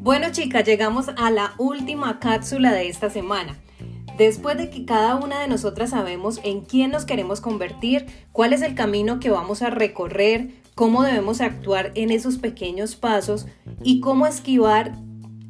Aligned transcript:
Bueno 0.00 0.28
chicas, 0.32 0.64
llegamos 0.64 1.10
a 1.16 1.30
la 1.30 1.52
última 1.58 2.18
cápsula 2.18 2.72
de 2.72 2.88
esta 2.88 3.10
semana. 3.10 3.58
Después 4.16 4.56
de 4.56 4.70
que 4.70 4.84
cada 4.84 5.14
una 5.16 5.40
de 5.40 5.48
nosotras 5.48 5.90
sabemos 5.90 6.40
en 6.42 6.62
quién 6.62 6.90
nos 6.90 7.04
queremos 7.04 7.40
convertir, 7.40 8.06
cuál 8.32 8.52
es 8.52 8.62
el 8.62 8.74
camino 8.74 9.20
que 9.20 9.30
vamos 9.30 9.62
a 9.62 9.70
recorrer, 9.70 10.48
cómo 10.74 11.02
debemos 11.02 11.40
actuar 11.40 11.92
en 11.94 12.10
esos 12.10 12.38
pequeños 12.38 12.96
pasos 12.96 13.46
y 13.82 14.00
cómo 14.00 14.26
esquivar 14.26 14.92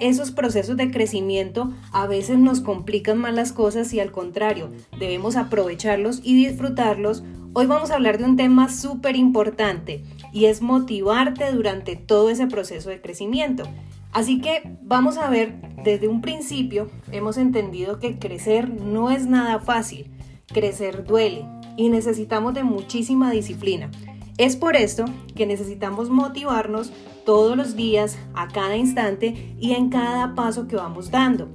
esos 0.00 0.30
procesos 0.32 0.76
de 0.76 0.90
crecimiento 0.90 1.70
a 1.92 2.06
veces 2.06 2.38
nos 2.38 2.60
complican 2.60 3.18
más 3.18 3.34
las 3.34 3.52
cosas 3.52 3.92
y 3.92 4.00
al 4.00 4.10
contrario, 4.10 4.70
debemos 4.98 5.36
aprovecharlos 5.36 6.20
y 6.24 6.34
disfrutarlos. 6.34 7.22
Hoy 7.52 7.66
vamos 7.66 7.90
a 7.90 7.96
hablar 7.96 8.18
de 8.18 8.24
un 8.24 8.36
tema 8.36 8.70
súper 8.70 9.14
importante 9.14 10.02
y 10.32 10.46
es 10.46 10.62
motivarte 10.62 11.52
durante 11.52 11.96
todo 11.96 12.30
ese 12.30 12.46
proceso 12.46 12.88
de 12.88 13.00
crecimiento. 13.00 13.64
Así 14.12 14.40
que 14.40 14.76
vamos 14.82 15.18
a 15.18 15.28
ver, 15.28 15.54
desde 15.84 16.08
un 16.08 16.20
principio 16.20 16.90
hemos 17.12 17.36
entendido 17.36 18.00
que 18.00 18.18
crecer 18.18 18.70
no 18.70 19.10
es 19.10 19.26
nada 19.26 19.60
fácil, 19.60 20.10
crecer 20.46 21.04
duele 21.04 21.44
y 21.76 21.90
necesitamos 21.90 22.54
de 22.54 22.64
muchísima 22.64 23.30
disciplina. 23.30 23.90
Es 24.40 24.56
por 24.56 24.74
esto 24.74 25.04
que 25.36 25.44
necesitamos 25.44 26.08
motivarnos 26.08 26.90
todos 27.26 27.58
los 27.58 27.76
días, 27.76 28.16
a 28.32 28.48
cada 28.48 28.74
instante 28.74 29.54
y 29.60 29.72
en 29.72 29.90
cada 29.90 30.34
paso 30.34 30.66
que 30.66 30.76
vamos 30.76 31.10
dando. 31.10 31.50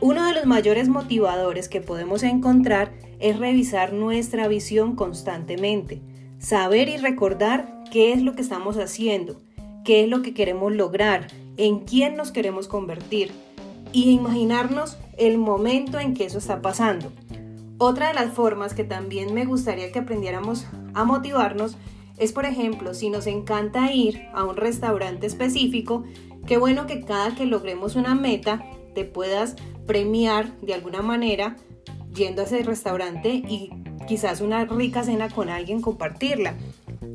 Uno 0.00 0.26
de 0.26 0.34
los 0.34 0.44
mayores 0.44 0.88
motivadores 0.88 1.68
que 1.68 1.80
podemos 1.80 2.24
encontrar 2.24 2.92
es 3.20 3.38
revisar 3.38 3.92
nuestra 3.92 4.48
visión 4.48 4.96
constantemente, 4.96 6.02
saber 6.40 6.88
y 6.88 6.96
recordar 6.96 7.84
qué 7.92 8.12
es 8.12 8.20
lo 8.20 8.34
que 8.34 8.42
estamos 8.42 8.78
haciendo, 8.78 9.40
qué 9.84 10.02
es 10.02 10.10
lo 10.10 10.22
que 10.22 10.34
queremos 10.34 10.72
lograr, 10.72 11.28
en 11.56 11.84
quién 11.84 12.16
nos 12.16 12.32
queremos 12.32 12.66
convertir 12.66 13.30
y 13.92 14.10
imaginarnos 14.10 14.98
el 15.18 15.38
momento 15.38 16.00
en 16.00 16.14
que 16.14 16.24
eso 16.24 16.38
está 16.38 16.60
pasando. 16.60 17.12
Otra 17.78 18.08
de 18.08 18.14
las 18.14 18.32
formas 18.32 18.74
que 18.74 18.82
también 18.82 19.34
me 19.34 19.44
gustaría 19.44 19.92
que 19.92 20.00
aprendiéramos 20.00 20.66
a 20.94 21.04
motivarnos 21.04 21.76
es, 22.18 22.32
por 22.32 22.44
ejemplo, 22.44 22.94
si 22.94 23.10
nos 23.10 23.26
encanta 23.26 23.92
ir 23.92 24.26
a 24.34 24.44
un 24.44 24.56
restaurante 24.56 25.26
específico, 25.26 26.04
qué 26.46 26.58
bueno 26.58 26.86
que 26.86 27.00
cada 27.00 27.34
que 27.34 27.46
logremos 27.46 27.96
una 27.96 28.14
meta 28.14 28.64
te 28.94 29.04
puedas 29.04 29.56
premiar 29.86 30.58
de 30.60 30.74
alguna 30.74 31.02
manera 31.02 31.56
yendo 32.14 32.42
a 32.42 32.44
ese 32.44 32.62
restaurante 32.62 33.30
y 33.30 33.70
quizás 34.06 34.40
una 34.40 34.64
rica 34.64 35.02
cena 35.02 35.28
con 35.28 35.48
alguien 35.48 35.80
compartirla. 35.80 36.54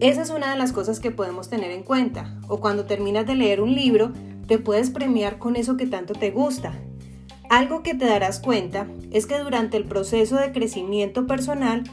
Esa 0.01 0.21
es 0.21 0.29
una 0.29 0.51
de 0.51 0.57
las 0.57 0.71
cosas 0.71 0.99
que 0.99 1.11
podemos 1.11 1.49
tener 1.49 1.71
en 1.71 1.83
cuenta. 1.83 2.37
O 2.47 2.59
cuando 2.59 2.85
terminas 2.85 3.25
de 3.25 3.35
leer 3.35 3.61
un 3.61 3.73
libro, 3.73 4.11
te 4.47 4.57
puedes 4.57 4.89
premiar 4.89 5.39
con 5.39 5.55
eso 5.55 5.77
que 5.77 5.87
tanto 5.87 6.13
te 6.13 6.31
gusta. 6.31 6.73
Algo 7.49 7.81
que 7.81 7.95
te 7.95 8.05
darás 8.05 8.39
cuenta 8.39 8.87
es 9.11 9.25
que 9.25 9.39
durante 9.39 9.77
el 9.77 9.85
proceso 9.85 10.35
de 10.35 10.51
crecimiento 10.51 11.25
personal 11.25 11.83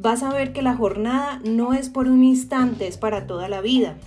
vas 0.00 0.22
a 0.22 0.32
ver 0.32 0.54
que 0.54 0.62
la 0.62 0.74
jornada 0.74 1.40
no 1.44 1.74
es 1.74 1.90
por 1.90 2.08
un 2.08 2.24
instante, 2.24 2.86
es 2.86 2.96
para 2.96 3.26
toda 3.26 3.48
la 3.48 3.60
vida. 3.60 3.98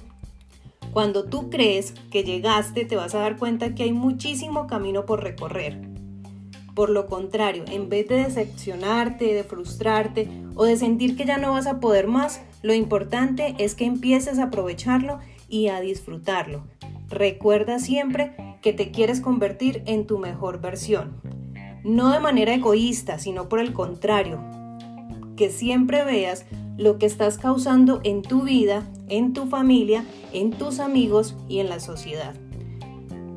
Cuando 0.91 1.25
tú 1.25 1.52
crees 1.52 1.94
que 2.11 2.23
llegaste, 2.23 2.85
te 2.85 2.95
vas 2.95 3.13
a 3.13 3.19
dar 3.19 3.38
cuenta 3.38 3.75
que 3.75 3.83
hay 3.83 3.94
muchísimo 3.94 4.66
camino 4.66 5.05
por 5.05 5.23
recorrer. 5.23 5.80
Por 6.73 6.89
lo 6.89 7.05
contrario, 7.05 7.63
en 7.67 7.89
vez 7.89 8.08
de 8.08 8.23
decepcionarte, 8.23 9.35
de 9.35 9.44
frustrarte 9.44 10.27
o 10.55 10.66
de 10.66 10.77
sentir 10.77 11.16
que 11.16 11.25
ya 11.25 11.38
no 11.38 11.52
vas 11.52 11.67
a 11.67 11.80
poder 11.80 12.07
más, 12.07 12.41
lo 12.63 12.73
importante 12.73 13.53
es 13.59 13.75
que 13.75 13.85
empieces 13.85 14.39
a 14.39 14.45
aprovecharlo 14.45 15.19
y 15.47 15.67
a 15.67 15.80
disfrutarlo. 15.80 16.63
Recuerda 17.09 17.78
siempre 17.78 18.57
que 18.63 18.73
te 18.73 18.89
quieres 18.89 19.22
convertir 19.22 19.84
en 19.85 20.07
tu 20.07 20.18
mejor 20.18 20.59
versión. 20.59 21.22
No 21.84 22.12
de 22.12 22.19
manera 22.19 22.56
egoísta, 22.56 23.19
sino 23.19 23.47
por 23.47 23.59
el 23.59 23.73
contrario. 23.73 24.62
Que 25.35 25.49
siempre 25.49 26.03
veas 26.03 26.45
lo 26.77 26.97
que 26.97 27.05
estás 27.05 27.38
causando 27.38 28.01
en 28.03 28.21
tu 28.21 28.41
vida, 28.44 28.83
en 29.09 29.33
tu 29.33 29.45
familia, 29.45 30.03
en 30.31 30.51
tus 30.51 30.79
amigos 30.79 31.35
y 31.47 31.59
en 31.59 31.69
la 31.69 31.79
sociedad. 31.79 32.33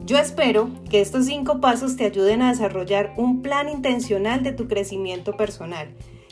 Yo 0.04 0.18
espero 0.18 0.70
que 0.88 1.00
estos 1.00 1.26
cinco 1.26 1.60
pasos 1.60 1.96
te 1.96 2.04
ayuden 2.04 2.40
a 2.40 2.50
desarrollar 2.50 3.12
un 3.16 3.42
plan 3.42 3.68
intencional 3.68 4.42
de 4.42 4.52
tu 4.52 4.68
crecimiento 4.68 5.36
personal 5.36 5.88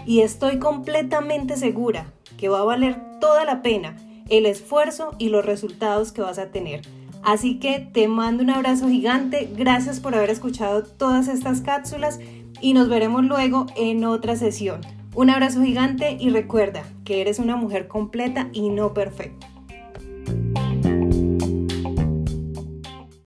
y 0.06 0.20
estoy 0.20 0.58
completamente 0.58 1.56
segura 1.56 2.12
que 2.36 2.48
va 2.48 2.60
a 2.60 2.64
valer 2.64 2.96
toda 3.20 3.44
la 3.44 3.62
pena 3.62 3.96
el 4.28 4.46
esfuerzo 4.46 5.10
y 5.19 5.28
los 5.28 5.44
resultados 5.44 6.12
que 6.12 6.22
vas 6.22 6.38
a 6.38 6.50
tener. 6.50 6.82
Así 7.22 7.58
que 7.58 7.81
te 7.81 8.06
mando 8.06 8.42
un 8.42 8.50
abrazo 8.50 8.88
gigante, 8.88 9.50
gracias 9.56 10.00
por 10.00 10.14
haber 10.14 10.31
escuchado 10.31 10.82
todas 10.82 11.28
estas 11.28 11.60
cápsulas 11.60 12.20
y 12.60 12.75
nos 12.75 12.88
veremos 12.88 13.25
luego 13.25 13.66
en 13.76 14.04
otra 14.04 14.36
sesión. 14.36 14.81
Un 15.16 15.30
abrazo 15.30 15.62
gigante 15.62 16.16
y 16.19 16.30
recuerda 16.30 16.82
que 17.04 17.20
eres 17.20 17.38
una 17.38 17.54
mujer 17.54 17.86
completa 17.86 18.48
y 18.52 18.70
no 18.70 18.94
perfecta. 18.94 19.53